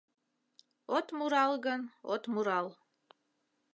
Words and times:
От 0.97 1.07
мурал 1.17 1.53
гын, 1.65 1.81
от 2.13 2.23
мурал 2.33 2.67